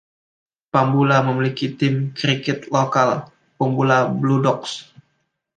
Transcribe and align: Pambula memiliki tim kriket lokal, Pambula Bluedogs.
Pambula 0.73 1.17
memiliki 1.27 1.65
tim 1.77 1.95
kriket 2.17 2.59
lokal, 2.73 3.09
Pambula 3.61 3.97
Bluedogs. 4.19 4.71